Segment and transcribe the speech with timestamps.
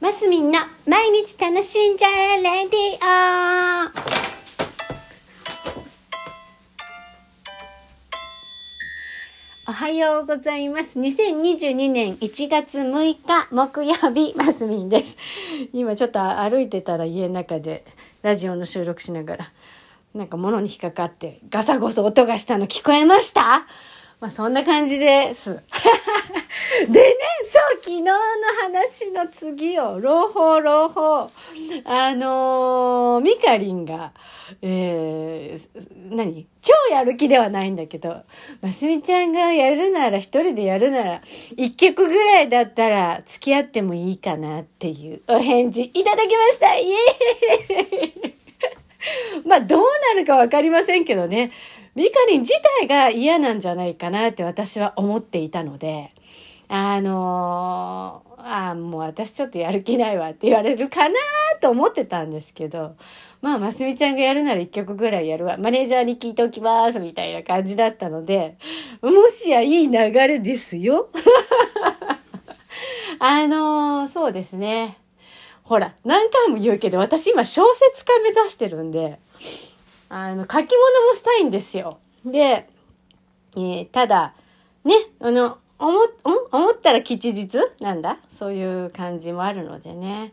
[0.00, 3.90] マスミンの毎日楽しんじゃえレディオ
[9.68, 11.00] おはようございます。
[11.00, 15.16] 2022年1月6日木曜日、マスミンです。
[15.72, 17.84] 今ちょっと歩いてたら家の中で
[18.22, 19.50] ラジオの収録しながら、
[20.14, 23.66] なんか物に引っかかってガサゴソ音がしたの聞こえました？
[24.20, 25.60] まあそんな感じです。
[26.86, 27.14] でね、
[27.44, 28.12] そう、昨日の
[28.62, 31.30] 話の次を、朗報朗報。
[31.84, 34.12] あのー、ミカリンが、
[34.62, 36.46] えー、何？
[36.60, 38.22] 超やる気ではないんだけど、
[38.60, 41.20] ますみちゃんがやるなら、一人でやるなら、
[41.56, 48.38] 一曲ぐらいだったら付き合ってもいいかなっていうお返事いただきましたイエーイ
[49.46, 49.80] まあどう
[50.14, 51.50] なるかわかりませんけどね。
[51.94, 56.12] ミカリン自体が嫌なんじゃないかなって私は思っていたので、
[56.68, 61.14] あのー、あもう私ちょっとやる気ないわって言われるかな
[61.60, 62.94] と思ってたんですけど、
[63.40, 65.56] まあ、ますみちゃんがやるなら一曲ぐらいやるわ。
[65.56, 68.58] マネージャーに聞いておきますみたいな感じだったので、
[69.00, 71.08] もしやいい流れですよ。
[73.20, 74.98] あのー、そうですね。
[75.62, 79.18] ほら、何回も言うけど、私今小説家目指してるんで、
[80.08, 81.98] あの、書き物もしたいんですよ。
[82.24, 82.68] で、
[83.56, 84.34] えー、ただ、
[84.84, 86.00] ね、あの、思、
[86.50, 87.58] 思ったら吉日？
[87.80, 88.18] なんだ？
[88.28, 90.32] そういう感じもあるのでね。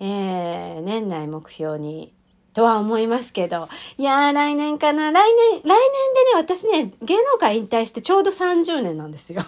[0.00, 2.12] えー、年内目標に、
[2.54, 3.68] とは思いますけど。
[3.98, 5.10] いやー、来年かな。
[5.10, 5.80] 来年、来年でね、
[6.34, 9.42] 私ね、芸能界引退してちょうど30年なんですよ。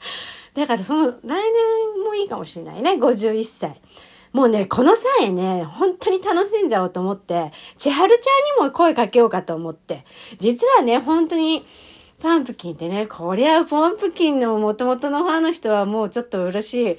[0.54, 2.92] だからその、来年もいいかもしれないね。
[2.92, 3.80] 51歳。
[4.32, 10.04] もうね、この際ね、本当に楽しんじゃおうと思って、千春ちゃんにも声かけようかと思って。
[10.38, 11.64] 実はね、本当に、
[12.26, 16.96] パンプキンってね、こりゃパンプキンの元々のファンの人はもうちょっと嬉しい、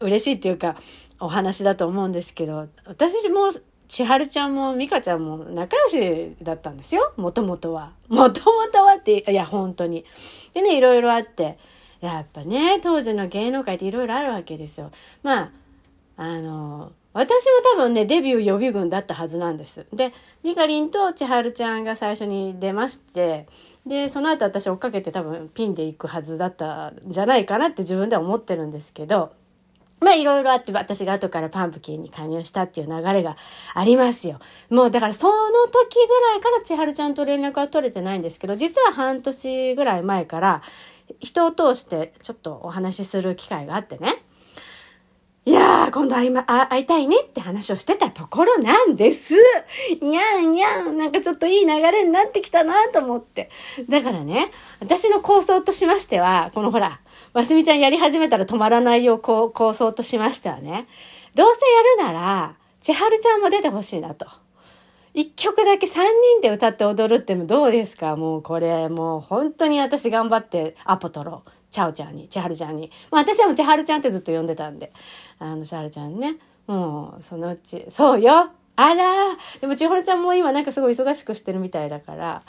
[0.00, 0.76] 嬉しいっていうか、
[1.20, 3.50] お話だと思うんですけど、私も、
[3.88, 7.12] 千春ちゃんも美香ちゃんも仲良しだったんですよ。
[7.18, 7.92] もともとは。
[8.08, 10.06] もともとはって、いや、本当に。
[10.54, 11.58] でね、いろいろあって。
[12.00, 14.90] やっぱね、当時の芸能界っていろいろあるわけですよ。
[15.22, 15.50] まあ、
[16.16, 19.86] あの、私も多分ね、デビュー予備軍だったはずなんです。
[19.92, 20.12] で、
[20.42, 23.46] ミカリンと千春ちゃんが最初に出まして、
[23.86, 29.32] で、その後私追っかけて多分ピンで行くはずだったんじゃないかなって自分では思ってるんですけど、
[30.00, 33.36] まあいろいろあって私が後からパンプキンに加入したっていう流れが
[33.74, 34.38] ありますよ。
[34.68, 40.62] もうだからその時ぐらいから千春ちゃんと連絡は取れてないんですけど、実は半年ぐらい前から
[41.20, 44.22] 人を通してちょっとお話しする機会があってね。
[45.92, 49.34] 今度会い,、ま、会いたいねって話をしてたところなんです。
[50.00, 53.50] いやんいやん、なんかちょっといい流れになってきたなと思って。
[53.88, 57.00] だからね、私の構想としましては、このほら、
[57.34, 60.86] ますみちゃんやり始めたら止まらないよう構想としましてはね、
[61.34, 61.46] どう
[61.96, 64.26] せやるなら、千春ちゃんも出てほしいなと。
[65.14, 68.16] 一曲だけ三人で歌って踊るってもどうですか？
[68.16, 71.50] もうこれ、もう本当に私頑張ってアポ取ろう。
[71.72, 72.90] チャオちゃんに、千春ちゃんに。
[73.10, 74.92] まあ私はもう千春ちゃんってずっと呼んでたんで。
[75.40, 76.36] あの、千春ちゃんね。
[76.66, 82.42] もう、そのうち、そうよあらでも千春ちゃんも今なんかすごい忙しくしてるみたいだから。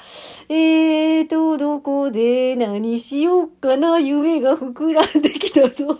[0.49, 5.97] えーと、どこで何しようかな夢が膨らんできたぞ。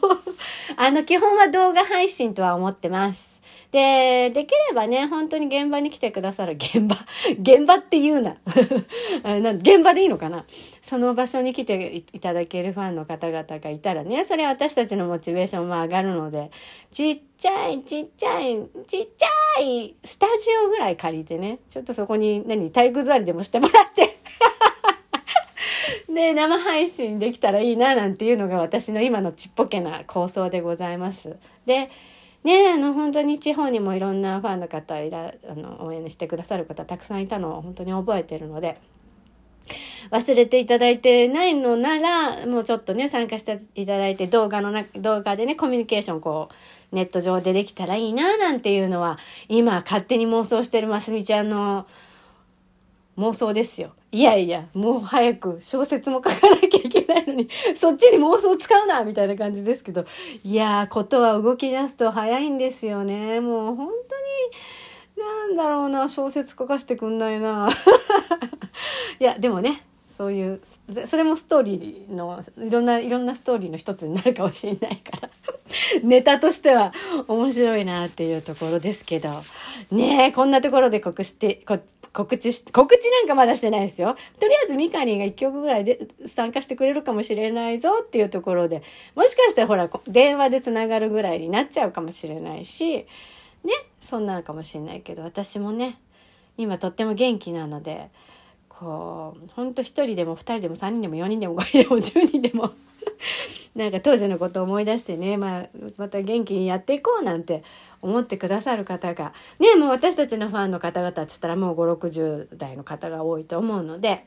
[0.78, 3.43] あの、基本は動画配信とは思ってます。
[3.74, 6.96] で、できればね、本当に現場に来てくださる、現場、
[7.42, 8.38] 現場って言うな。
[9.42, 10.46] な現場でいいのかな？
[10.84, 16.52] その場所に来ていただけるファンの方々がいたらね、それは私たちのモチベーションも上がるので、
[16.92, 20.34] ちっちゃい、ちっちゃい、ちっちゃい、スタジ
[20.68, 24.18] オぐらい借りてね、ちょっとそこに何、体育座りでもしてもらって。
[26.14, 31.38] で、生配信できたらいいな、なんていうのが私の今のちっぽけな構想でございます。
[31.66, 31.90] で、
[32.44, 38.80] ねあの、本当に地方にもいろんなファンの方いら、あの、応援してくださる方たくさんいたのを本当に覚えてるので、
[40.12, 46.50] 忘れていただいてないのなら、もうちょっとね、参加していただいて、動画のな、動画でね、コミュニケーションこ
[46.92, 49.18] う、ネット上でできたらいいな、なんていうのは、
[49.48, 51.88] 今勝手に妄想してるますみちゃんの
[53.18, 53.92] 妄想ですよ。
[54.12, 60.06] いやいや、もう早く小説も書かなきゃいけないのに、 そっちに妄想使うなみたいな感じですけど、
[60.44, 63.40] いやー、ことは動き出すと早いんですよね。
[63.40, 67.70] もう本当に、なんだろうな、小説書かせてくんないな。
[69.20, 69.84] いや、でもね、
[70.18, 70.62] そういう、
[71.06, 75.30] それもストーリーの、いろんな、いろんなストーリーの一つになるかもしれないから。
[76.04, 76.94] ネタとしては
[77.28, 79.30] 面白いなっていうところですけど。
[79.92, 81.80] ねえ、こんなところで告知して、こ
[82.14, 84.16] 告知し、告知なんかまだしてないですよ。
[84.40, 88.84] とりあえずミカリンが1曲ぐらいで参加してくれるかもしれないぞっていうところで、
[89.16, 93.06] もしかしたらほら、電話でつながるぐらいになっちゃうかもしれないし、ね、
[94.00, 95.98] そんなのかもしれないけど、私もね、
[96.58, 98.10] 今とっても元気なので、
[98.70, 102.72] こう、ほんと1人でも2人でも3人でも4人でも5人でも10人でも
[103.76, 105.68] なんか当時のことを思い出してね、まあ、
[105.98, 107.64] また元気にやっていこうなんて
[108.02, 114.26] 思ってくださる方が、ね、もう私たちのファンの方々って言ったらもう5、60代の方が多いと思うので、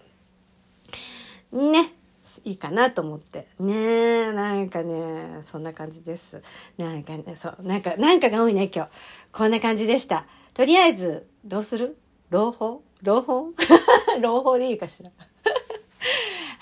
[1.53, 1.93] ね、
[2.45, 3.47] いいかなと思って。
[3.61, 6.43] ねなんかね、そんな感じです。
[6.77, 8.91] なんかね、そう、なんか、なんかが多いね、今日。
[9.33, 10.27] こんな感じでした。
[10.55, 11.97] とりあえず、どうする？
[12.31, 12.83] 朗報？
[13.03, 13.53] 朗報？
[14.21, 15.11] 朗報でいいかしら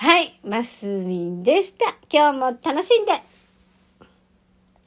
[0.04, 1.86] はい、マスミンでした。
[2.12, 3.12] 今日も楽しんで